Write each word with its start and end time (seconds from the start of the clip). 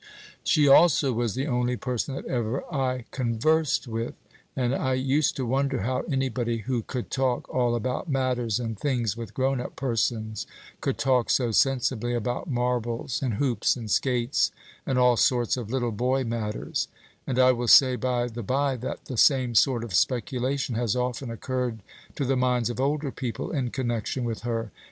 She 0.43 0.67
also 0.67 1.13
was 1.13 1.35
the 1.35 1.45
only 1.45 1.77
person 1.77 2.15
that 2.15 2.25
ever 2.25 2.63
I 2.73 3.05
conversed 3.11 3.87
with, 3.87 4.15
and 4.55 4.73
I 4.73 4.95
used 4.95 5.35
to 5.35 5.45
wonder 5.45 5.81
how 5.83 5.99
any 6.09 6.27
body 6.27 6.63
who 6.65 6.81
could 6.81 7.11
talk 7.11 7.47
all 7.53 7.75
about 7.75 8.09
matters 8.09 8.59
and 8.59 8.75
things 8.75 9.15
with 9.15 9.35
grown 9.35 9.61
up 9.61 9.75
persons 9.75 10.47
could 10.79 10.97
talk 10.97 11.29
so 11.29 11.51
sensibly 11.51 12.15
about 12.15 12.49
marbles, 12.49 13.21
and 13.21 13.35
hoops, 13.35 13.75
and 13.75 13.91
skates, 13.91 14.51
and 14.87 14.97
all 14.97 15.17
sorts 15.17 15.55
of 15.55 15.69
little 15.69 15.91
boy 15.91 16.23
matters; 16.23 16.87
and 17.27 17.37
I 17.37 17.51
will 17.51 17.67
say, 17.67 17.95
by 17.95 18.25
the 18.27 18.41
by, 18.41 18.77
that 18.77 19.05
the 19.05 19.17
same 19.17 19.53
sort 19.53 19.83
of 19.83 19.93
speculation 19.93 20.73
has 20.73 20.95
often 20.95 21.29
occurred 21.29 21.83
to 22.15 22.25
the 22.25 22.35
minds 22.35 22.71
of 22.71 22.79
older 22.79 23.11
people 23.11 23.51
in 23.51 23.69
connection 23.69 24.23
with 24.23 24.39
her. 24.39 24.71